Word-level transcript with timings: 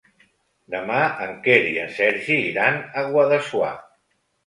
Demà 0.75 1.01
en 1.27 1.35
Quer 1.45 1.59
i 1.75 1.79
en 1.83 1.93
Sergi 2.01 2.41
iran 2.49 2.83
a 2.83 3.07
Guadassuar. 3.15 3.75